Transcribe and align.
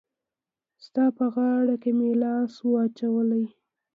ستا 0.85 1.05
په 1.17 1.25
غاړه 1.33 1.75
کي 1.83 1.91
مي 1.97 2.09
لاس 2.23 2.51
وو 2.61 2.73
اچولی 2.85 3.45